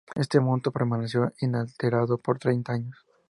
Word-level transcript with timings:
Este 0.15 0.39
monto 0.39 0.71
permaneció 0.71 1.31
inalterado 1.41 2.17
por 2.17 2.39
treinta 2.39 2.73
años. 2.73 3.05